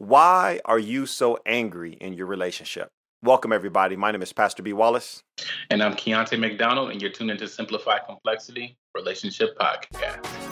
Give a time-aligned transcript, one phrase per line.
[0.00, 2.88] Why are you so angry in your relationship?
[3.22, 3.96] Welcome, everybody.
[3.96, 4.72] My name is Pastor B.
[4.72, 5.22] Wallace.
[5.68, 10.49] And I'm Keontae McDonald, and you're tuned into Simplify Complexity Relationship Podcast.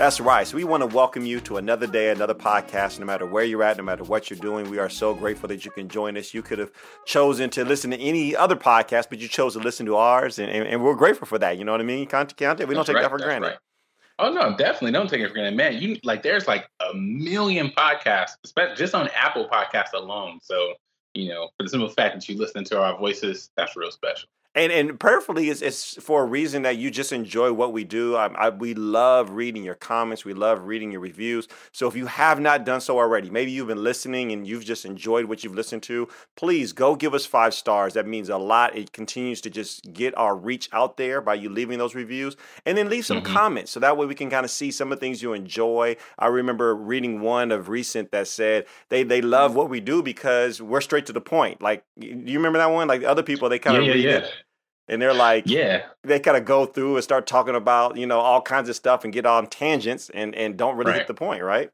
[0.00, 0.46] That's right.
[0.46, 2.98] So we want to welcome you to another day, another podcast.
[2.98, 5.66] No matter where you're at, no matter what you're doing, we are so grateful that
[5.66, 6.32] you can join us.
[6.32, 6.72] You could have
[7.04, 10.50] chosen to listen to any other podcast, but you chose to listen to ours, and,
[10.50, 11.58] and, and we're grateful for that.
[11.58, 12.06] You know what I mean?
[12.06, 12.66] Content, content.
[12.66, 13.48] We don't take right, that for granted.
[13.48, 13.58] Right.
[14.18, 15.82] Oh no, definitely don't take it for granted, man.
[15.82, 18.36] You like there's like a million podcasts,
[18.78, 20.38] just on Apple Podcasts alone.
[20.42, 20.76] So
[21.12, 24.30] you know, for the simple fact that you listen to our voices, that's real special
[24.54, 28.16] and and prayerfully is it's for a reason that you just enjoy what we do.
[28.16, 30.24] I, I, we love reading your comments.
[30.24, 31.46] We love reading your reviews.
[31.70, 34.84] So if you have not done so already, maybe you've been listening and you've just
[34.84, 36.08] enjoyed what you've listened to.
[36.36, 37.94] Please go give us five stars.
[37.94, 38.76] That means a lot.
[38.76, 42.76] It continues to just get our reach out there by you leaving those reviews, and
[42.76, 43.32] then leave some mm-hmm.
[43.32, 45.96] comments so that way we can kind of see some of the things you enjoy.
[46.18, 50.60] I remember reading one of recent that said they they love what we do because
[50.60, 51.62] we're straight to the point.
[51.62, 52.88] Like do you remember that one?
[52.88, 54.16] Like other people, they kind of yeah, yeah, yeah.
[54.18, 54.32] It
[54.90, 58.18] and they're like, yeah, they kind of go through and start talking about you know
[58.18, 60.98] all kinds of stuff and get on tangents and and don't really right.
[60.98, 61.70] hit the point, right?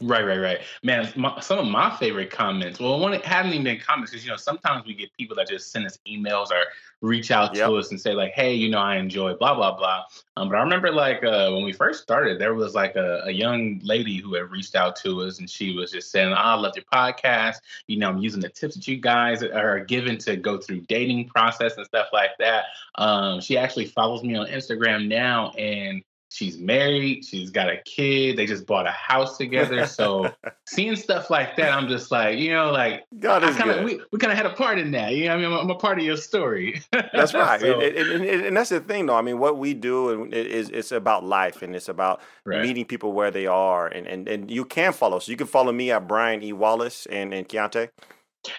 [0.00, 0.60] Right, right, right.
[0.82, 2.80] Man, my, some of my favorite comments.
[2.80, 5.46] Well, one it hadn't even been comments because you know sometimes we get people that
[5.46, 6.64] just send us emails or
[7.00, 7.68] reach out yep.
[7.68, 10.02] to us and say like, "Hey, you know, I enjoy blah blah blah."
[10.36, 13.30] Um, but I remember like uh, when we first started, there was like a, a,
[13.30, 16.54] young lady who had reached out to us, and she was just saying, oh, "I
[16.54, 17.58] love your podcast.
[17.86, 21.28] You know, I'm using the tips that you guys are given to go through dating
[21.28, 22.64] process and stuff like that."
[22.96, 26.02] Um, she actually follows me on Instagram now, and
[26.34, 29.86] she's married, she's got a kid, they just bought a house together.
[29.86, 30.32] So
[30.66, 33.84] seeing stuff like that, I'm just like, you know, like God is kinda, good.
[33.84, 35.14] We, we kind of had a part in that.
[35.14, 36.82] You know, I mean, I'm, I'm a part of your story.
[36.92, 39.14] that's right, so, and, and, and, and, that's the thing, though.
[39.14, 42.62] I mean, what we do is it's about life, and it's about right.
[42.62, 45.20] meeting people where they are, and, and and you can follow.
[45.20, 47.90] So you can follow me at Brian E Wallace and and Keontae.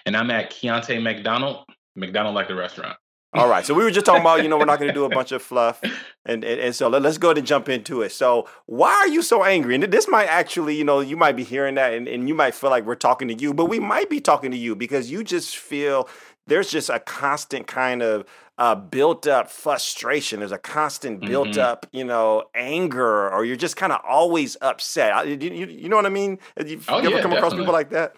[0.06, 2.96] And I'm at Keontae McDonald, McDonald like the restaurant.
[3.36, 3.64] All right.
[3.64, 5.32] So we were just talking about, you know, we're not going to do a bunch
[5.32, 5.80] of fluff.
[6.24, 8.10] And, and, and so let, us go ahead and jump into it.
[8.10, 9.74] So why are you so angry?
[9.74, 12.54] And this might actually, you know, you might be hearing that and, and you might
[12.54, 15.22] feel like we're talking to you, but we might be talking to you because you
[15.22, 16.08] just feel
[16.46, 18.24] there's just a constant kind of
[18.58, 20.40] uh, built up frustration.
[20.40, 21.60] There's a constant built mm-hmm.
[21.60, 25.28] up, you know, anger, or you're just kind of always upset.
[25.28, 26.38] You, you, you, know what I mean?
[26.64, 27.36] You, oh, you ever yeah, come definitely.
[27.36, 28.16] across people like that?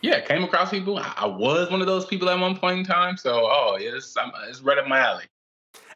[0.00, 0.98] Yeah, came across people.
[0.98, 3.16] I was one of those people at one point in time.
[3.16, 4.16] So, oh, yes, it's,
[4.48, 5.24] it's right up my alley.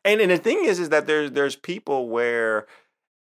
[0.05, 2.67] And and the thing is, is that there's there's people where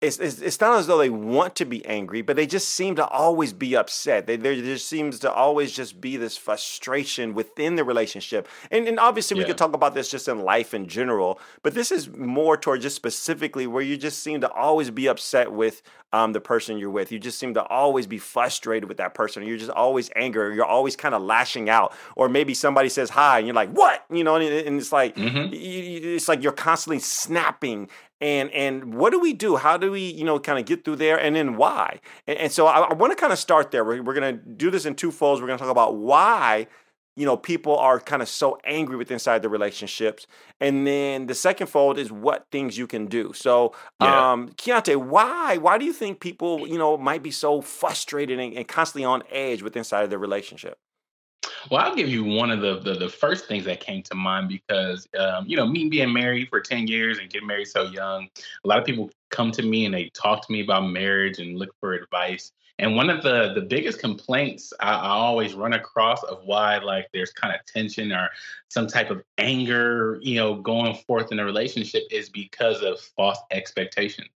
[0.05, 2.95] it's, it's, it's not as though they want to be angry, but they just seem
[2.95, 4.27] to always be upset.
[4.27, 8.47] They, there just seems to always just be this frustration within the relationship.
[8.71, 9.43] And, and obviously, yeah.
[9.43, 12.81] we could talk about this just in life in general, but this is more toward
[12.81, 15.81] just specifically where you just seem to always be upset with
[16.13, 17.11] um, the person you're with.
[17.11, 19.43] You just seem to always be frustrated with that person.
[19.43, 20.55] You're just always angry.
[20.55, 21.93] You're always kind of lashing out.
[22.15, 25.15] Or maybe somebody says hi, and you're like, "What?" You know, and, and it's like
[25.15, 25.49] mm-hmm.
[25.51, 27.89] it's like you're constantly snapping
[28.25, 29.55] and and what do we do?
[29.55, 31.99] How do we you know kind of get through there and then why?
[32.25, 33.85] And, and so i, I want to kind of start there.
[33.85, 35.41] We're, we're going to do this in two folds.
[35.41, 36.67] We're going to talk about why
[37.15, 40.27] you know people are kind of so angry with inside the relationships
[40.59, 43.31] and then the second fold is what things you can do.
[43.33, 44.31] So yeah.
[44.31, 48.53] um Keontae, why why do you think people you know might be so frustrated and,
[48.53, 50.79] and constantly on edge with inside of their relationship
[51.69, 54.49] well, I'll give you one of the, the, the first things that came to mind
[54.49, 58.27] because um, you know me being married for ten years and getting married so young,
[58.63, 61.57] a lot of people come to me and they talk to me about marriage and
[61.57, 62.51] look for advice.
[62.77, 67.07] And one of the the biggest complaints I, I always run across of why like
[67.13, 68.29] there's kind of tension or
[68.69, 73.39] some type of anger, you know, going forth in a relationship is because of false
[73.51, 74.29] expectations.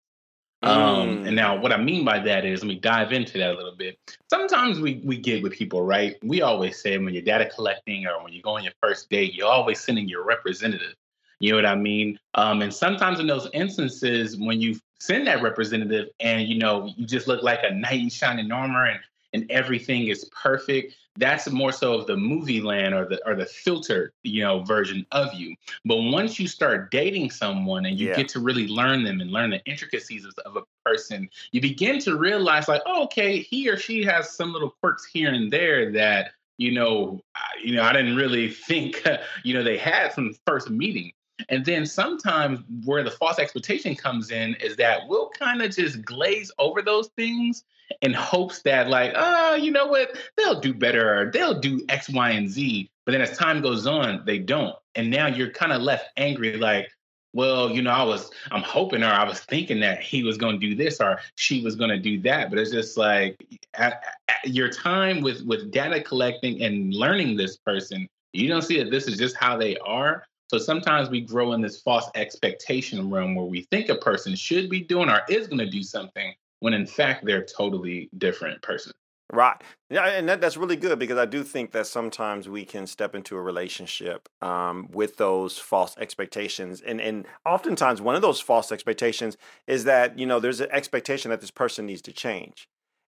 [0.64, 1.34] Um, and mm.
[1.34, 4.00] now what I mean by that is, let me dive into that a little bit.
[4.30, 6.18] Sometimes we we get with people, right?
[6.24, 9.34] We always say when you're data collecting or when you go on your first date,
[9.36, 10.96] you're always sending your representative.
[11.40, 12.20] You know what I mean?
[12.34, 17.06] Um, and sometimes in those instances, when you send that representative and you know you
[17.06, 19.00] just look like a knight in shining armor and
[19.34, 23.46] and everything is perfect, that's more so of the movie land or the or the
[23.46, 25.56] filtered you know version of you
[25.86, 28.16] but once you start dating someone and you yeah.
[28.16, 32.00] get to really learn them and learn the intricacies of, of, a person you begin
[32.00, 35.92] to realize like oh, okay he or she has some little quirks here and there
[35.92, 39.04] that you know I, you know i didn't really think
[39.44, 41.12] you know they had from the first meeting
[41.50, 46.04] and then sometimes where the false expectation comes in is that we'll kind of just
[46.04, 47.64] glaze over those things
[48.02, 52.30] in hopes that, like, oh, you know what, they'll do better they'll do X, Y,
[52.32, 52.90] and Z.
[53.06, 54.76] But then as time goes on, they don't.
[54.96, 56.90] And now you're kind of left angry, like,
[57.34, 60.60] well, you know, I was, I'm hoping or I was thinking that he was going
[60.60, 62.50] to do this or she was going to do that.
[62.50, 63.46] But it's just like
[63.76, 68.82] at, at your time with with data collecting and learning this person, you don't see
[68.82, 70.26] that this is just how they are.
[70.50, 74.70] So sometimes we grow in this false expectation room where we think a person should
[74.70, 78.62] be doing or is going to do something when in fact they're a totally different
[78.62, 78.94] person.
[79.34, 79.62] Right.
[79.90, 83.14] Yeah, and that, that's really good because I do think that sometimes we can step
[83.14, 86.80] into a relationship um, with those false expectations.
[86.80, 89.36] And and oftentimes one of those false expectations
[89.68, 92.70] is that, you know, there's an expectation that this person needs to change.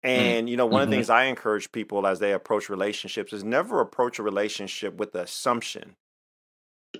[0.04, 0.08] Mm.
[0.10, 0.82] And, you know, one mm-hmm.
[0.82, 1.00] of the mm-hmm.
[1.00, 5.22] things I encourage people as they approach relationships is never approach a relationship with the
[5.22, 5.96] assumption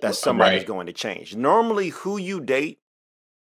[0.03, 0.67] that somebody's right.
[0.67, 1.35] going to change.
[1.35, 2.79] Normally, who you date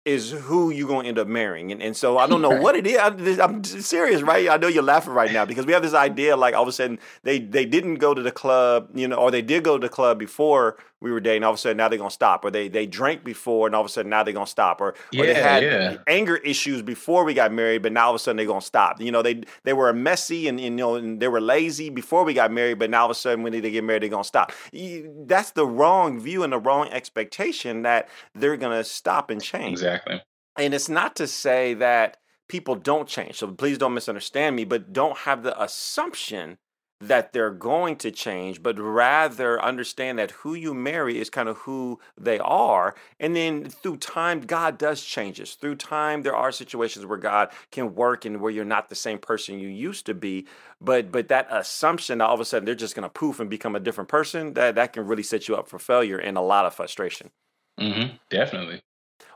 [0.05, 1.71] is who you're going to end up marrying.
[1.71, 2.97] And, and so I don't know what it is.
[2.97, 4.47] I, I'm serious, right?
[4.47, 6.71] I know you're laughing right now because we have this idea like all of a
[6.71, 9.87] sudden they, they didn't go to the club, you know, or they did go to
[9.87, 11.43] the club before we were dating.
[11.43, 12.43] All of a sudden now they're to stop.
[12.43, 14.81] Or they, they drank before and all of a sudden now they're to stop.
[14.81, 15.97] Or, yeah, or they had yeah.
[16.07, 18.99] anger issues before we got married, but now all of a sudden they're to stop.
[18.99, 22.23] You know, they they were messy and, and, you know, and they were lazy before
[22.23, 24.23] we got married, but now all of a sudden when they get married, they're to
[24.23, 24.51] stop.
[24.73, 29.73] That's the wrong view and the wrong expectation that they're to stop and change.
[29.73, 30.23] Exactly.
[30.57, 32.17] And it's not to say that
[32.47, 33.35] people don't change.
[33.35, 36.57] So please don't misunderstand me, but don't have the assumption
[37.01, 41.57] that they're going to change, but rather understand that who you marry is kind of
[41.57, 42.95] who they are.
[43.19, 45.55] And then through time, God does changes.
[45.55, 49.17] Through time, there are situations where God can work and where you're not the same
[49.17, 50.47] person you used to be.
[50.79, 53.75] But but that assumption that all of a sudden they're just gonna poof and become
[53.75, 56.65] a different person, that, that can really set you up for failure and a lot
[56.65, 57.31] of frustration.
[57.79, 58.81] Mm-hmm, definitely.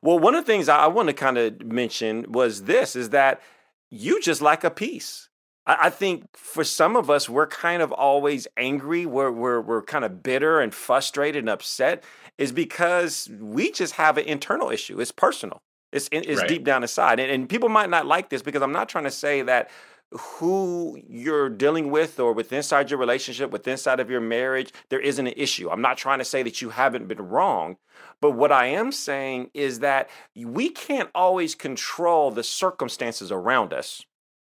[0.01, 3.41] Well, one of the things I want to kind of mention was this is that
[3.89, 5.28] you just like a peace.
[5.69, 10.03] I, think for some of us, we're kind of always angry, we're, we're, we're kind
[10.03, 12.03] of bitter and frustrated and upset,
[12.37, 14.99] is because we just have an internal issue.
[14.99, 15.61] It's personal.
[15.91, 16.47] It's, it's right.
[16.47, 17.19] deep down inside.
[17.19, 19.69] And, and people might not like this because I'm not trying to say that
[20.11, 24.99] who you're dealing with or with inside your relationship, with inside of your marriage, there
[24.99, 25.69] isn't an issue.
[25.69, 27.77] I'm not trying to say that you haven't been wrong,
[28.19, 34.03] but what I am saying is that we can't always control the circumstances around us,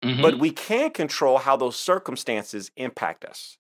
[0.03, 0.23] mm-hmm.
[0.23, 3.59] but we can control how those circumstances impact us.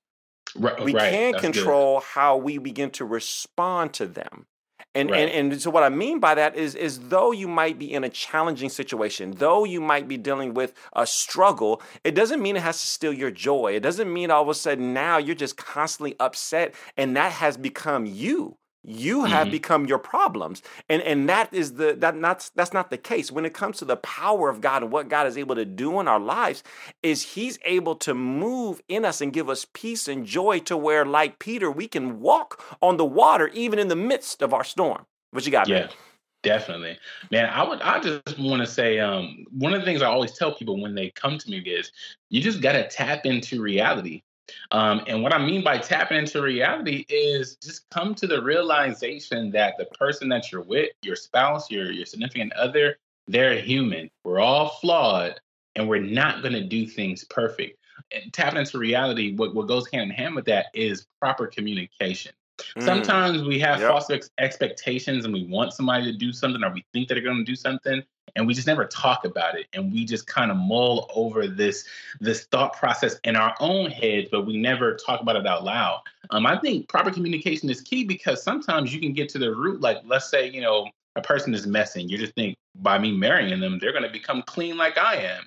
[0.54, 1.10] Right, we right.
[1.10, 2.06] can That's control good.
[2.06, 4.46] how we begin to respond to them.
[4.94, 5.28] And, right.
[5.28, 8.04] and and so what I mean by that is is though you might be in
[8.04, 12.62] a challenging situation, though you might be dealing with a struggle, it doesn't mean it
[12.62, 13.72] has to steal your joy.
[13.74, 17.56] It doesn't mean all of a sudden now you're just constantly upset and that has
[17.56, 19.52] become you you have mm-hmm.
[19.52, 23.44] become your problems and and that is the that not that's not the case when
[23.44, 26.08] it comes to the power of god and what god is able to do in
[26.08, 26.62] our lives
[27.02, 31.04] is he's able to move in us and give us peace and joy to where
[31.04, 35.06] like peter we can walk on the water even in the midst of our storm
[35.30, 35.90] what you got yeah man?
[36.42, 36.98] Definitely,
[37.30, 37.48] man.
[37.50, 37.80] I would.
[37.82, 40.92] I just want to say, um, one of the things I always tell people when
[40.92, 41.92] they come to me is,
[42.30, 44.22] you just got to tap into reality.
[44.70, 49.50] Um, and what I mean by tapping into reality is just come to the realization
[49.52, 52.98] that the person that you're with, your spouse, your your significant other,
[53.28, 54.10] they're human.
[54.24, 55.40] We're all flawed,
[55.76, 57.78] and we're not going to do things perfect.
[58.10, 62.32] And tapping into reality, what, what goes hand in hand with that is proper communication.
[62.76, 62.82] Mm.
[62.82, 63.90] Sometimes we have yep.
[63.90, 67.22] false ex- expectations and we want somebody to do something or we think that they're
[67.22, 68.02] going to do something
[68.36, 71.84] and we just never talk about it and we just kind of mull over this
[72.20, 76.00] this thought process in our own heads but we never talk about it out loud.
[76.30, 79.80] Um, i think proper communication is key because sometimes you can get to the root
[79.80, 83.60] like let's say you know a person is messing you just think by me marrying
[83.60, 85.44] them they're going to become clean like i am.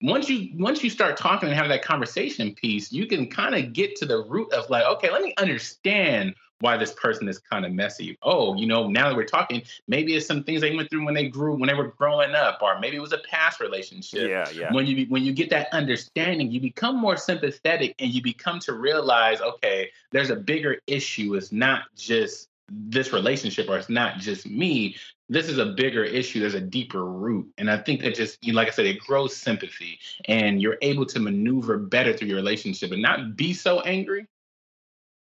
[0.00, 3.72] Once you once you start talking and have that conversation piece you can kind of
[3.72, 7.66] get to the root of like okay let me understand why this person is kind
[7.66, 8.16] of messy.
[8.22, 11.14] Oh, you know, now that we're talking, maybe it's some things they went through when
[11.14, 14.28] they grew, when they were growing up, or maybe it was a past relationship.
[14.30, 14.72] Yeah, yeah.
[14.72, 18.74] When you when you get that understanding, you become more sympathetic, and you become to
[18.74, 21.34] realize, okay, there's a bigger issue.
[21.34, 24.96] It's not just this relationship, or it's not just me.
[25.28, 26.40] This is a bigger issue.
[26.40, 29.00] There's a deeper root, and I think that just, you know, like I said, it
[29.00, 33.80] grows sympathy, and you're able to maneuver better through your relationship and not be so
[33.80, 34.28] angry.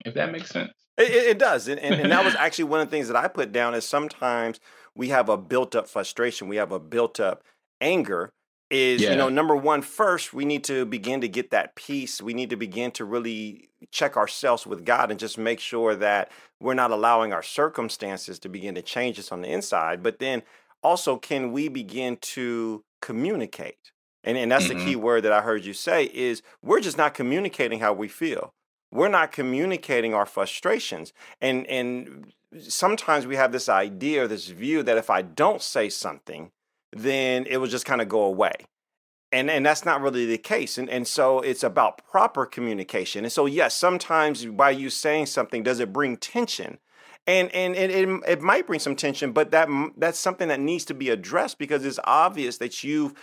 [0.06, 0.74] If that makes sense.
[1.02, 3.28] It, it does, and, and, and that was actually one of the things that I
[3.28, 3.74] put down.
[3.74, 4.60] Is sometimes
[4.96, 7.44] we have a built up frustration, we have a built up
[7.80, 8.32] anger.
[8.70, 9.12] Is yeah.
[9.12, 12.22] you know number one first we need to begin to get that peace.
[12.22, 16.32] We need to begin to really check ourselves with God and just make sure that
[16.62, 20.02] we're not allowing our circumstances to begin to change us on the inside.
[20.02, 20.44] But then
[20.84, 23.92] also, can we begin to communicate?
[24.24, 24.80] And and that's mm-hmm.
[24.80, 28.08] the key word that I heard you say is we're just not communicating how we
[28.08, 28.54] feel
[28.92, 31.14] we're not communicating our frustrations.
[31.40, 35.90] And and sometimes we have this idea or this view that if I don't say
[35.90, 36.52] something,
[36.92, 38.54] then it will just kind of go away.
[39.32, 40.78] And and that's not really the case.
[40.78, 43.24] And and so it's about proper communication.
[43.24, 46.80] And so yes, sometimes by you saying something, does it bring tension?
[47.28, 50.86] and and, and it, it might bring some tension but that that's something that needs
[50.86, 53.14] to be addressed because it's obvious that you've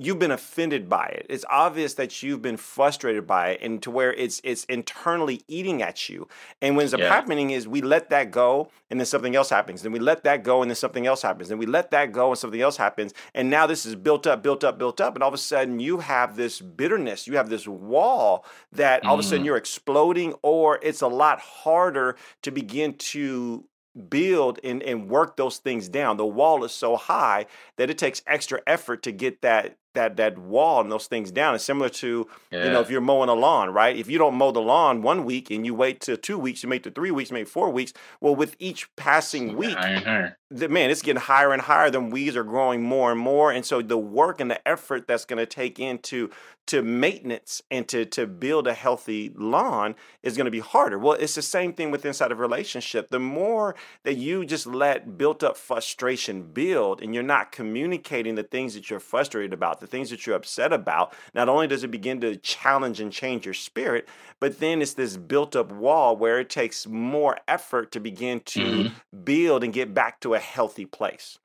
[0.00, 1.26] you've been offended by it.
[1.28, 5.82] It's obvious that you've been frustrated by it and to where it's it's internally eating
[5.82, 6.26] at you.
[6.62, 7.06] And what's yeah.
[7.06, 9.82] happening is we let that go and then something else happens.
[9.82, 11.50] Then we let that go and then something else happens.
[11.50, 13.12] Then we let that go and something else happens.
[13.34, 15.14] And now this is built up, built up, built up.
[15.14, 17.26] And all of a sudden you have this bitterness.
[17.26, 19.18] You have this wall that all mm.
[19.18, 19.46] of a sudden mm.
[19.46, 23.66] you're exploding or it's a lot harder to begin to
[24.08, 26.16] build and, and work those things down.
[26.16, 30.38] The wall is so high that it takes extra effort to get that that that
[30.38, 31.54] wall and those things down.
[31.54, 32.64] It's similar to yeah.
[32.64, 33.96] you know if you're mowing a lawn, right?
[33.96, 36.68] If you don't mow the lawn one week and you wait to two weeks, you
[36.68, 37.92] make to three weeks, maybe four weeks.
[38.20, 39.76] Well, with each passing week,
[40.50, 41.90] the, man, it's getting higher and higher.
[41.90, 45.24] The weeds are growing more and more, and so the work and the effort that's
[45.24, 46.30] going to take into
[46.66, 50.98] to maintenance and to to build a healthy lawn is going to be harder.
[50.98, 53.10] Well, it's the same thing with inside of relationship.
[53.10, 58.44] The more that you just let built up frustration build, and you're not communicating the
[58.44, 61.90] things that you're frustrated about the things that you're upset about, not only does it
[61.90, 64.08] begin to challenge and change your spirit,
[64.38, 68.60] but then it's this built up wall where it takes more effort to begin to
[68.60, 69.24] mm-hmm.
[69.24, 71.38] build and get back to a healthy place.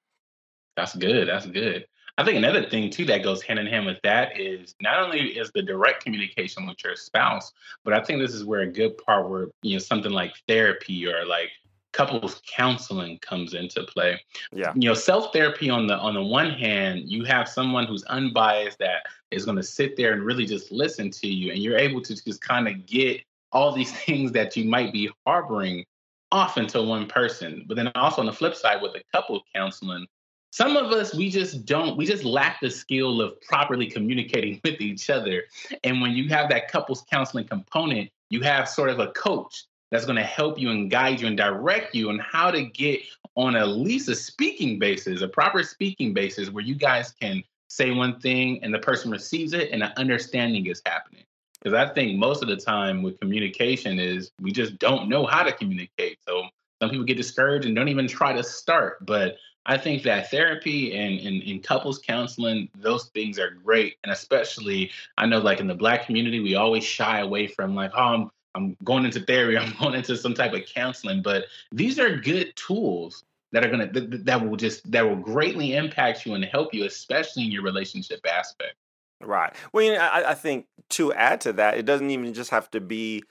[0.76, 1.28] That's good.
[1.28, 1.86] That's good.
[2.18, 5.38] I think another thing too that goes hand in hand with that is not only
[5.38, 7.52] is the direct communication with your spouse,
[7.84, 11.06] but I think this is where a good part where you know something like therapy
[11.08, 11.52] or like
[11.96, 14.22] couples counseling comes into play.
[14.52, 14.74] Yeah.
[14.76, 19.06] You know, self-therapy on the on the one hand, you have someone who's unbiased that
[19.32, 22.14] is going to sit there and really just listen to you and you're able to
[22.24, 23.22] just kind of get
[23.54, 25.86] all these things that you might be harboring
[26.32, 27.64] off into one person.
[27.66, 30.06] But then also on the flip side with the couple counseling,
[30.52, 34.82] some of us we just don't we just lack the skill of properly communicating with
[34.82, 35.44] each other.
[35.86, 39.64] And when you have that couples counseling component, you have sort of a coach
[39.96, 43.00] that's going to help you and guide you and direct you on how to get
[43.36, 47.92] on at least a speaking basis, a proper speaking basis where you guys can say
[47.92, 51.24] one thing and the person receives it and an understanding is happening.
[51.62, 55.44] Because I think most of the time with communication is we just don't know how
[55.44, 56.20] to communicate.
[56.28, 56.44] So
[56.82, 59.06] some people get discouraged and don't even try to start.
[59.06, 63.96] But I think that therapy and, and couples counseling, those things are great.
[64.04, 67.92] And especially, I know like in the black community, we always shy away from like,
[67.96, 72.00] oh, I'm I'm going into therapy, I'm going into some type of counseling, but these
[72.00, 76.34] are good tools that are going to that, will just that will greatly impact you
[76.34, 78.76] and help you, especially in your relationship aspect.
[79.22, 79.54] Right.
[79.72, 82.70] Well, you know, I, I think to add to that, it doesn't even just have
[82.72, 83.24] to be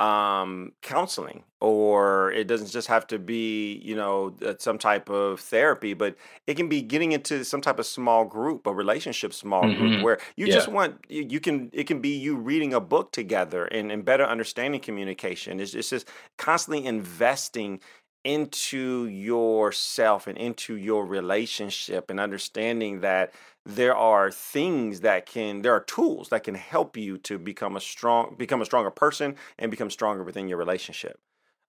[0.00, 5.38] um, counseling or it doesn't just have to be you know uh, some type of
[5.38, 6.16] therapy but
[6.46, 9.78] it can be getting into some type of small group a relationship small mm-hmm.
[9.78, 10.54] group where you yeah.
[10.54, 14.24] just want you can it can be you reading a book together and, and better
[14.24, 17.78] understanding communication it's, it's just constantly investing
[18.24, 23.32] into yourself and into your relationship and understanding that
[23.66, 27.80] there are things that can there are tools that can help you to become a
[27.80, 31.20] strong become a stronger person and become stronger within your relationship.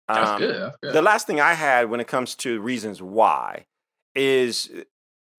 [0.08, 0.62] That's, um, good.
[0.62, 0.94] that's good.
[0.94, 3.66] the last thing i had when it comes to reasons why
[4.16, 4.82] is uh,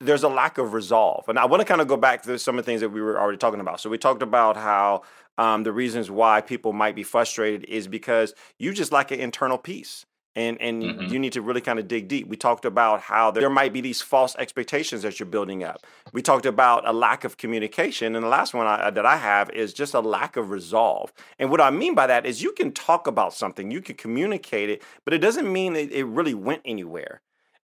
[0.00, 1.28] there's a lack of resolve.
[1.28, 3.00] And i want to kind of go back to some of the things that we
[3.00, 3.80] were already talking about.
[3.80, 5.02] So we talked about how
[5.38, 9.58] um, the reasons why people might be frustrated is because you just lack an internal
[9.58, 11.12] peace and and mm-hmm.
[11.12, 12.26] you need to really kind of dig deep.
[12.26, 15.86] We talked about how there might be these false expectations that you're building up.
[16.12, 19.50] We talked about a lack of communication, and the last one I, that I have
[19.50, 21.12] is just a lack of resolve.
[21.38, 24.70] And what I mean by that is you can talk about something, you can communicate
[24.70, 27.20] it, but it doesn't mean that it really went anywhere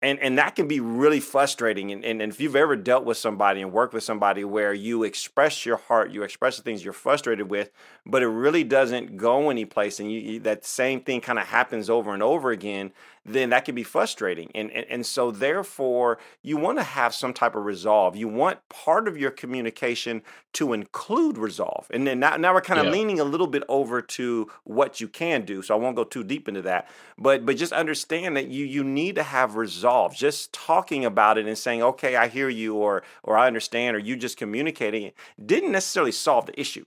[0.04, 3.18] and and that can be really frustrating and, and, and, if you've ever dealt with
[3.18, 6.94] somebody and worked with somebody where you express your heart you express the things you're
[6.94, 7.72] frustrated with
[8.06, 11.90] but it really doesn't go anyplace and you, you that same thing kind of happens
[11.90, 12.92] over and over again
[13.26, 14.52] then that can be frustrating.
[14.54, 18.16] And, and, and so, therefore, you want to have some type of resolve.
[18.16, 20.22] You want part of your communication
[20.54, 21.88] to include resolve.
[21.92, 22.92] And then now, now we're kind of yeah.
[22.92, 25.62] leaning a little bit over to what you can do.
[25.62, 26.90] So I won't go too deep into that.
[27.18, 30.16] But but just understand that you you need to have resolve.
[30.16, 34.00] Just talking about it and saying, okay, I hear you, or or I understand, or
[34.00, 36.86] you just communicating it didn't necessarily solve the issue.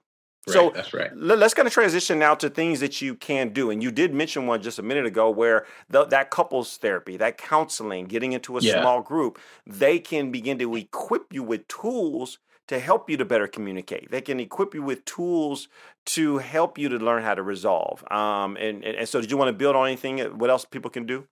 [0.48, 1.10] Right, so that's right.
[1.16, 4.46] Let's kind of transition now to things that you can do, and you did mention
[4.46, 8.60] one just a minute ago, where the, that couples therapy, that counseling, getting into a
[8.60, 8.80] yeah.
[8.80, 12.38] small group, they can begin to equip you with tools
[12.68, 14.10] to help you to better communicate.
[14.10, 15.68] They can equip you with tools
[16.06, 18.04] to help you to learn how to resolve.
[18.10, 20.18] Um, and, and, so, did you want to build on anything?
[20.38, 21.26] What else people can do?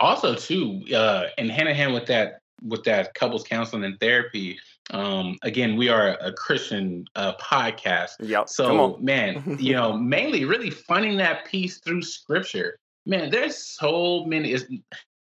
[0.00, 4.58] Also, too, uh, and hand in hand with that, with that couples counseling and therapy.
[4.90, 8.12] Um, again, we are a Christian uh, podcast.
[8.20, 8.48] Yep.
[8.48, 12.78] So, man, you know, mainly really finding that peace through Scripture.
[13.06, 14.56] Man, there's so many.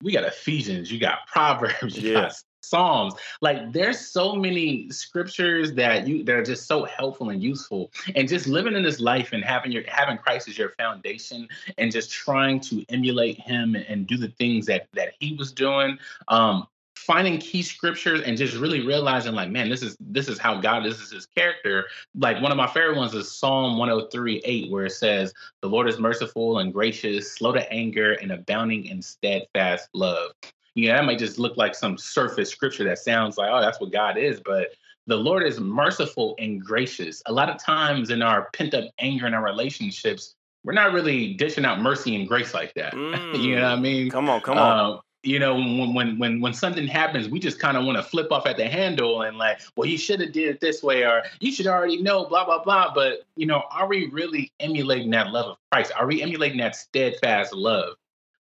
[0.02, 2.22] we got Ephesians, you got Proverbs, you yeah.
[2.22, 3.14] got Psalms.
[3.40, 7.90] Like there's so many scriptures that you that are just so helpful and useful.
[8.14, 11.90] And just living in this life and having your having Christ as your foundation and
[11.90, 15.99] just trying to emulate him and do the things that that he was doing.
[16.28, 16.66] Um,
[17.11, 20.87] finding key scriptures and just really realizing like man this is this is how god
[20.87, 24.71] is, this is his character like one of my favorite ones is psalm 103 8
[24.71, 29.02] where it says the lord is merciful and gracious slow to anger and abounding in
[29.02, 30.31] steadfast love
[30.75, 33.81] you know that might just look like some surface scripture that sounds like, oh, that's
[33.81, 34.40] what God is.
[34.40, 34.69] But
[35.07, 37.23] the Lord is merciful and gracious.
[37.26, 41.35] A lot of times in our pent up anger in our relationships, we're not really
[41.35, 42.95] dishing out mercy and grace like that.
[42.95, 43.43] Mm.
[43.43, 44.11] you know what I mean?
[44.11, 44.97] Come on, come on.
[44.97, 48.03] Uh, you know, when when when when something happens, we just kind of want to
[48.03, 51.05] flip off at the handle and like, well, you should have did it this way,
[51.05, 52.95] or you should already know, blah blah blah.
[52.95, 55.93] But you know, are we really emulating that love of Christ?
[55.99, 57.95] Are we emulating that steadfast love?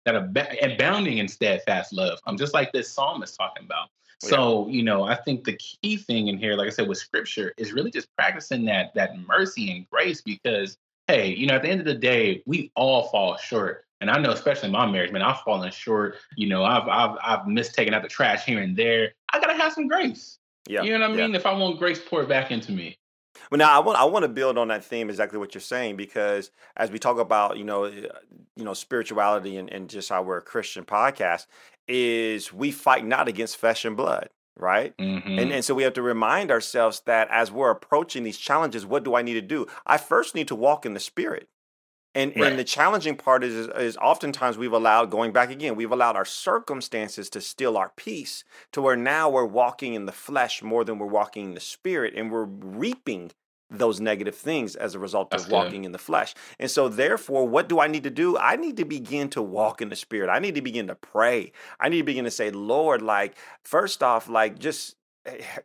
[0.05, 0.15] that
[0.63, 2.19] abounding in steadfast love.
[2.25, 3.89] I'm um, just like this psalm is talking about.
[4.21, 7.53] So, you know, I think the key thing in here, like I said, with scripture
[7.57, 11.69] is really just practicing that that mercy and grace because hey, you know, at the
[11.69, 13.85] end of the day, we all fall short.
[14.01, 16.15] And I know, especially in my marriage, man, I've fallen short.
[16.37, 19.13] You know, I've I've I've missed taking out the trash here and there.
[19.33, 20.37] I gotta have some grace.
[20.67, 20.83] Yeah.
[20.83, 21.31] You know what I mean?
[21.31, 21.37] Yeah.
[21.37, 22.97] If I want grace poured back into me.
[23.51, 25.95] Well, now I want I want to build on that theme exactly what you're saying
[25.95, 28.07] because as we talk about you know eh,
[28.55, 31.47] you know spirituality and, and just how we're a Christian podcast
[31.87, 35.39] is we fight not against flesh and blood right mm-hmm.
[35.39, 39.03] and and so we have to remind ourselves that as we're approaching these challenges what
[39.03, 41.47] do I need to do I first need to walk in the spirit
[42.15, 42.49] and right.
[42.49, 46.15] and the challenging part is, is, is oftentimes we've allowed going back again we've allowed
[46.15, 50.83] our circumstances to steal our peace to where now we're walking in the flesh more
[50.83, 53.31] than we're walking in the spirit and we're reaping
[53.71, 55.87] those negative things as a result That's of walking good.
[55.87, 56.33] in the flesh.
[56.59, 58.35] And so therefore what do I need to do?
[58.35, 60.29] I need to begin to walk in the spirit.
[60.29, 61.51] I need to begin to pray.
[61.79, 64.95] I need to begin to say, "Lord, like first off, like just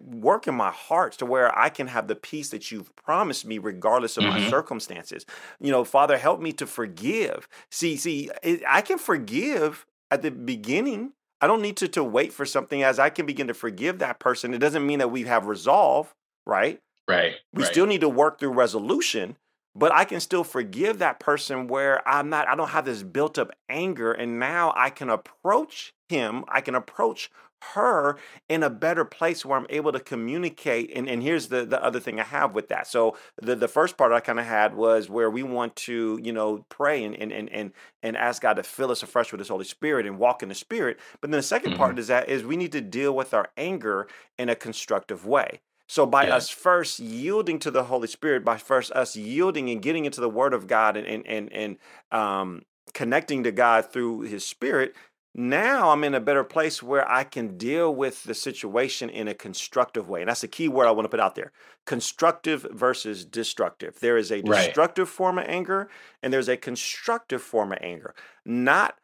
[0.00, 3.58] work in my heart to where I can have the peace that you've promised me
[3.58, 4.42] regardless of mm-hmm.
[4.42, 5.24] my circumstances.
[5.60, 7.48] You know, Father, help me to forgive.
[7.70, 8.30] See, see,
[8.68, 11.12] I can forgive at the beginning.
[11.40, 14.18] I don't need to, to wait for something as I can begin to forgive that
[14.18, 14.54] person.
[14.54, 16.14] It doesn't mean that we have resolve,
[16.46, 16.80] right?
[17.06, 17.34] Right.
[17.52, 17.72] We right.
[17.72, 19.36] still need to work through resolution,
[19.74, 23.38] but I can still forgive that person where I'm not, I don't have this built
[23.38, 24.12] up anger.
[24.12, 27.30] And now I can approach him, I can approach
[27.74, 28.16] her
[28.48, 30.90] in a better place where I'm able to communicate.
[30.94, 32.86] And, and here's the, the other thing I have with that.
[32.86, 36.32] So the, the first part I kind of had was where we want to, you
[36.32, 39.48] know, pray and, and, and, and, and ask God to fill us afresh with his
[39.48, 40.98] Holy Spirit and walk in the Spirit.
[41.20, 41.76] But then the 2nd mm-hmm.
[41.76, 45.60] part is that is we need to deal with our anger in a constructive way.
[45.86, 46.36] So by yeah.
[46.36, 50.30] us first yielding to the Holy Spirit, by first us yielding and getting into the
[50.30, 51.76] Word of God and and and, and
[52.10, 52.62] um,
[52.94, 54.94] connecting to God through His Spirit,
[55.34, 59.34] now I'm in a better place where I can deal with the situation in a
[59.34, 60.20] constructive way.
[60.20, 61.52] And that's the key word I want to put out there
[61.86, 63.98] constructive versus destructive.
[64.00, 65.14] There is a destructive right.
[65.14, 65.90] form of anger
[66.22, 68.14] and there's a constructive form of anger.
[68.44, 68.96] Not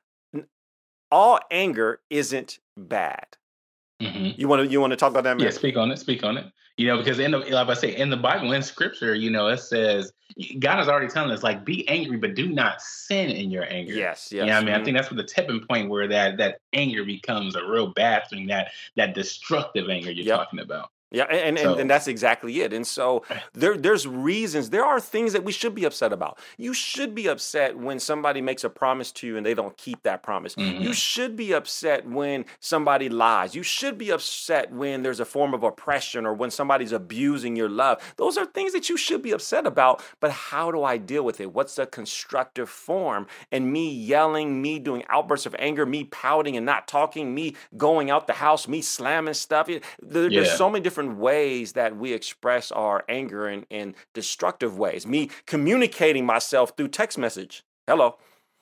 [1.11, 3.37] all anger isn't bad.
[4.01, 4.41] Mm-hmm.
[4.41, 5.37] You want to you want to talk about that?
[5.37, 5.45] Man?
[5.45, 5.99] Yeah, speak on it.
[5.99, 6.47] Speak on it.
[6.77, 9.49] You know, because in the like I say in the Bible in Scripture, you know,
[9.49, 10.13] it says
[10.59, 13.93] God is already telling us like be angry, but do not sin in your anger.
[13.93, 14.47] Yes, yes.
[14.47, 14.81] Yeah, I mean, mm-hmm.
[14.81, 18.23] I think that's what the tipping point where that that anger becomes a real bad
[18.31, 18.47] thing.
[18.47, 20.39] That that destructive anger you're yep.
[20.39, 20.91] talking about.
[21.11, 21.73] Yeah, and, so.
[21.73, 22.73] and, and, that's exactly it.
[22.73, 24.71] And so there there's reasons.
[24.71, 26.39] There are things that we should be upset about.
[26.57, 30.03] You should be upset when somebody makes a promise to you and they don't keep
[30.05, 30.55] that promise.
[30.55, 30.83] Mm-hmm.
[30.83, 33.55] You should be upset when somebody lies.
[33.55, 37.69] You should be upset when there's a form of oppression or when somebody's abusing your
[37.69, 38.01] love.
[38.17, 40.03] Those are things that you should be upset about.
[40.21, 41.53] But how do I deal with it?
[41.53, 43.27] What's the constructive form?
[43.51, 48.11] And me yelling, me doing outbursts of anger, me pouting and not talking, me going
[48.11, 49.67] out the house, me slamming stuff.
[49.67, 50.43] There, yeah.
[50.43, 55.07] There's so many different different ways that we express our anger in, in destructive ways.
[55.07, 57.65] Me communicating myself through text message.
[57.87, 58.17] Hello.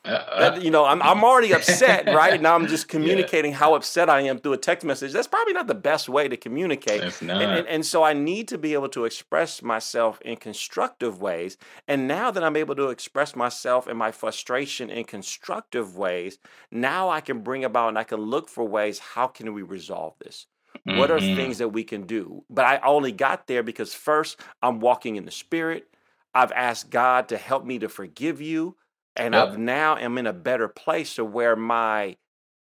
[0.05, 2.41] Uh, that, you know, I'm, I'm already upset, right?
[2.41, 3.59] Now I'm just communicating yeah.
[3.59, 5.13] how upset I am through a text message.
[5.13, 7.03] That's probably not the best way to communicate.
[7.21, 7.43] Not.
[7.43, 11.57] And, and, and, so I need to be able to express myself in constructive ways.
[11.89, 16.39] And now that I'm able to express myself and my frustration in constructive ways,
[16.71, 20.15] now I can bring about and I can look for ways how can we resolve
[20.21, 20.47] this?
[20.87, 20.99] Mm-hmm.
[20.99, 21.37] What are mm-hmm.
[21.37, 22.45] things that we can do?
[22.49, 25.89] But I only got there because first I'm walking in the spirit.
[26.35, 28.77] I've asked God to help me to forgive you.
[29.17, 29.49] And yep.
[29.49, 32.17] I've now am in a better place to where my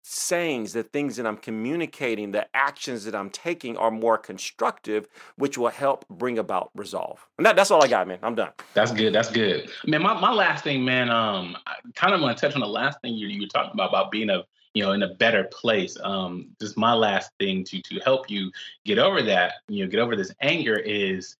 [0.04, 5.58] sayings, the things that I'm communicating, the actions that I'm taking are more constructive, which
[5.58, 7.26] will help bring about resolve.
[7.38, 8.20] And that, that's all I got, man.
[8.22, 8.52] I'm done.
[8.74, 9.14] That's good.
[9.14, 9.70] That's good.
[9.86, 12.68] Man, my, my last thing, man, um, I kind of want to touch on the
[12.68, 15.46] last thing you, you were talking about, about being a, you know, in a better
[15.46, 15.98] place.
[16.04, 18.52] Um, just my last thing to, to help you
[18.86, 21.36] get over that, you know, get over this anger is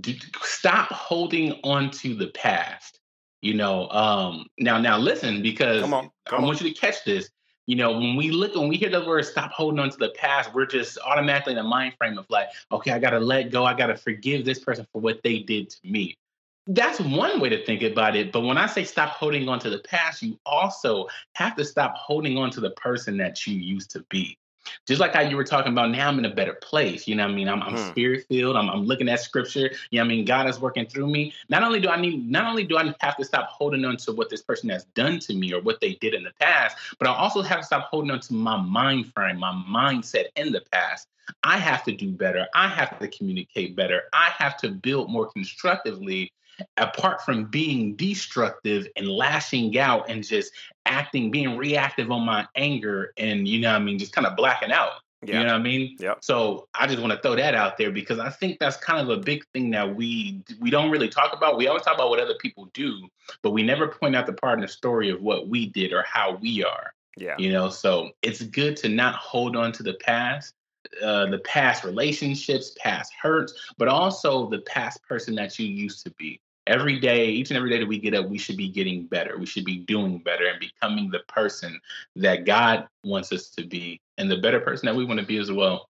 [0.00, 3.00] do, stop holding on to the past.
[3.42, 6.66] You know, um, now, now listen, because come on, come I want on.
[6.66, 7.30] you to catch this
[7.66, 10.10] you know, when we look, when we hear the word stop holding on to the
[10.10, 13.50] past, we're just automatically in a mind frame of like, okay, I got to let
[13.50, 13.64] go.
[13.64, 16.18] I got to forgive this person for what they did to me.
[16.66, 18.32] That's one way to think about it.
[18.32, 21.94] But when I say stop holding on to the past, you also have to stop
[21.96, 24.38] holding on to the person that you used to be.
[24.86, 27.24] Just like how you were talking about now i'm in a better place you know
[27.24, 27.48] what i mean?
[27.48, 27.90] I'm, I'm hmm.
[27.90, 30.24] spirit filled I'm, I'm looking at scripture you know what i mean?
[30.24, 31.34] God is working through me.
[31.48, 34.12] Not only do i need not only do i have to stop holding on to
[34.12, 37.08] what this person has done to me or what they did in the past but
[37.08, 40.62] i also have to stop holding on to my mind frame my mindset in the
[40.72, 41.08] past.
[41.42, 42.46] I have to do better.
[42.54, 44.02] I have to communicate better.
[44.12, 46.32] I have to build more constructively
[46.76, 50.52] apart from being destructive and lashing out and just
[50.86, 54.72] acting, being reactive on my anger and, you know I mean, just kind of blacking
[54.72, 54.92] out.
[55.26, 55.38] Yeah.
[55.38, 55.96] You know what I mean?
[55.98, 56.14] Yeah.
[56.20, 59.16] So I just want to throw that out there because I think that's kind of
[59.16, 61.56] a big thing that we we don't really talk about.
[61.56, 63.08] We always talk about what other people do,
[63.42, 66.02] but we never point out the part in the story of what we did or
[66.02, 66.92] how we are.
[67.16, 67.36] Yeah.
[67.38, 70.54] You know, so it's good to not hold on to the past,
[71.02, 76.10] uh, the past relationships, past hurts, but also the past person that you used to
[76.18, 79.06] be every day, each and every day that we get up, we should be getting
[79.06, 79.38] better.
[79.38, 81.80] We should be doing better and becoming the person
[82.16, 85.38] that God wants us to be and the better person that we want to be
[85.38, 85.88] as well.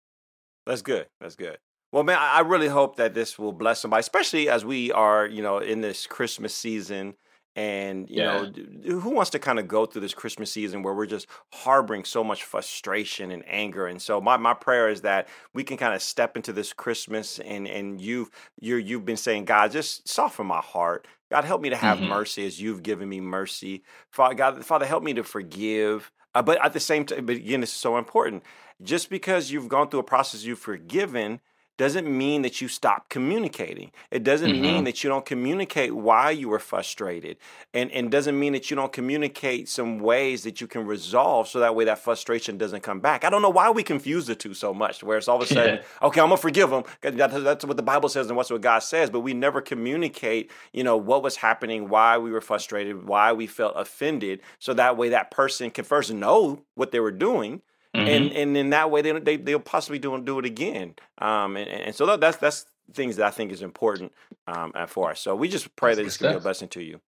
[0.66, 1.06] That's good.
[1.20, 1.58] That's good.
[1.92, 5.42] Well, man, I really hope that this will bless somebody, especially as we are, you
[5.42, 7.14] know, in this Christmas season
[7.56, 8.42] and you yeah.
[8.42, 12.04] know, who wants to kind of go through this Christmas season where we're just harboring
[12.04, 13.86] so much frustration and anger?
[13.86, 17.38] And so my, my prayer is that we can kind of step into this Christmas
[17.38, 21.06] and and you've you you've been saying, God, just soften my heart.
[21.30, 22.08] God, help me to have mm-hmm.
[22.08, 23.82] mercy as you've given me mercy.
[24.10, 26.10] Father, God, Father, help me to forgive.
[26.34, 28.42] Uh, but at the same time, but again, this is so important.
[28.82, 31.40] Just because you've gone through a process you've forgiven
[31.76, 33.90] doesn't mean that you stop communicating.
[34.10, 34.62] It doesn't mm-hmm.
[34.62, 37.36] mean that you don't communicate why you were frustrated.
[37.72, 41.58] And, and doesn't mean that you don't communicate some ways that you can resolve so
[41.60, 43.24] that way that frustration doesn't come back.
[43.24, 45.46] I don't know why we confuse the two so much, where it's all of a
[45.54, 46.06] sudden, yeah.
[46.06, 46.84] okay, I'm gonna forgive them.
[47.00, 50.84] That's what the Bible says and what's what God says, but we never communicate, you
[50.84, 55.08] know, what was happening, why we were frustrated, why we felt offended, so that way
[55.08, 57.62] that person can first know what they were doing
[57.94, 58.08] Mm-hmm.
[58.08, 60.94] and and in that way they they they'll possibly do do it again.
[61.18, 64.12] Um, and, and so that's that's things that I think is important
[64.46, 65.20] um for us.
[65.20, 67.00] So we just pray that's that this can be a blessing to you.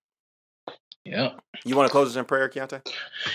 [1.04, 1.34] Yeah.
[1.64, 2.84] You want to close us in prayer, Keontae?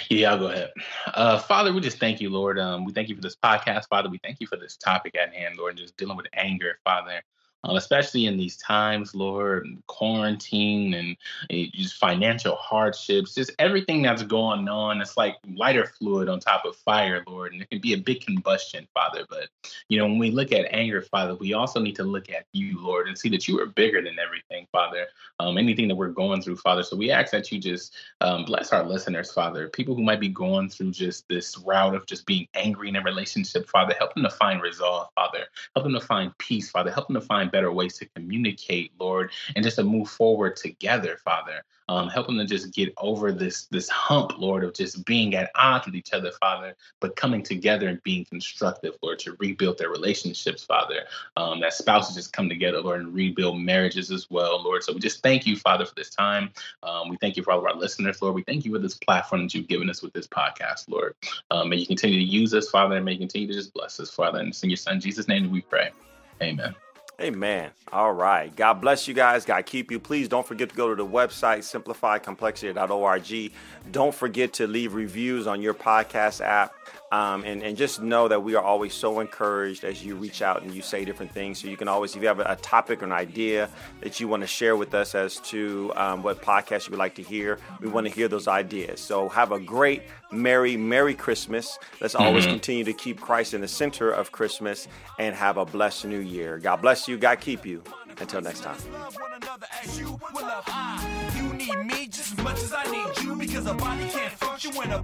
[0.10, 0.72] Yeah, I'll go ahead.
[1.14, 2.60] Uh, Father, we just thank you, Lord.
[2.60, 4.10] Um, we thank you for this podcast, Father.
[4.10, 7.22] We thank you for this topic at hand, Lord, just dealing with anger, Father
[7.64, 11.18] um, especially in these times, Lord, quarantine and
[11.52, 15.02] uh, just financial hardships, just everything that's going on.
[15.02, 18.22] It's like lighter fluid on top of fire, Lord, and it can be a big
[18.26, 19.26] combustion, Father.
[19.30, 19.50] But,
[19.90, 22.82] you know, when we look at anger, Father, we also need to look at you,
[22.82, 25.08] Lord, and see that you are bigger than everything, Father,
[25.40, 26.84] um, anything that we're going through, Father.
[26.84, 30.30] So we ask that you just um, bless our listeners, Father, people who might be
[30.30, 34.24] going through just this route of just being angry in a relationship, Father, help them
[34.24, 35.46] to find resolve, Father,
[35.76, 39.32] help them to find peace, Father, help them to find better ways to communicate, Lord,
[39.56, 41.64] and just to move forward together, Father.
[41.90, 45.52] Um, help them to just get over this this hump, Lord, of just being at
[45.56, 49.90] odds with each other, Father, but coming together and being constructive, Lord, to rebuild their
[49.90, 51.02] relationships, Father.
[51.36, 54.84] Um, that spouses just come together, Lord, and rebuild marriages as well, Lord.
[54.84, 56.52] So we just thank you, Father, for this time.
[56.82, 58.36] Um, we thank you for all of our listeners, Lord.
[58.36, 61.16] We thank you for this platform that you've given us with this podcast, Lord.
[61.50, 64.00] Um, may you continue to use us, Father, and may you continue to just bless
[64.00, 64.40] us, Father.
[64.40, 65.92] And in your Son Jesus' name we pray.
[66.42, 66.74] Amen.
[67.20, 67.72] Amen.
[67.92, 68.56] All right.
[68.56, 69.46] God bless you guys.
[69.46, 70.00] God keep you.
[70.00, 73.52] Please don't forget to go to the website, simplifycomplexity.org.
[73.92, 76.74] Don't forget to leave reviews on your podcast app.
[77.12, 80.64] Um, and, and just know that we are always so encouraged as you reach out
[80.64, 81.60] and you say different things.
[81.60, 83.70] So you can always, if you have a, topic or an idea
[84.02, 87.16] that you want to share with us as to um, what podcast you would like
[87.16, 89.02] to hear, we want to hear those ideas.
[89.02, 91.78] So have a great, Merry, Merry Christmas.
[92.00, 92.54] Let's always mm-hmm.
[92.54, 94.88] continue to keep Christ in the center of Christmas
[95.20, 96.60] and have a blessed new year.
[96.60, 97.18] God bless you.
[97.18, 97.84] God keep you.
[98.22, 98.78] Until next time.
[101.58, 104.92] need me just as much as I need you because a body can't function when
[104.92, 105.02] a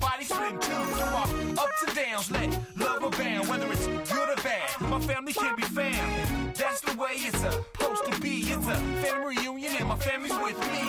[1.96, 4.82] downs, let love abound, whether it's good or bad.
[4.82, 6.56] My family can be found.
[6.56, 8.42] That's the way it's supposed to be.
[8.42, 10.84] It's a family reunion and my family's with me.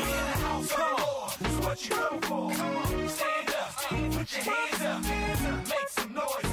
[0.68, 1.30] Come on,
[1.64, 2.50] what you come for.
[2.52, 3.72] Come on, stand up,
[4.12, 6.47] put your hands up, make some noise,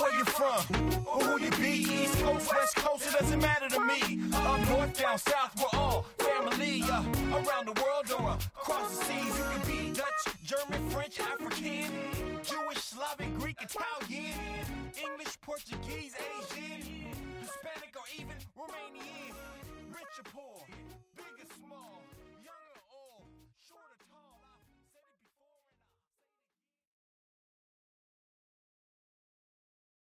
[0.00, 3.80] where you're from or who you be, East Coast, West Coast, it doesn't matter to
[3.80, 4.20] me.
[4.34, 6.82] Up north, down south, we're all family.
[6.82, 11.90] Uh, around the world or across the seas, you can be Dutch, German, French, African,
[12.42, 14.38] Jewish, Slavic, Greek, Italian,
[14.96, 16.82] English, Portuguese, Asian,
[17.40, 19.34] Hispanic, or even Romanian.
[19.92, 20.87] Rich or poor.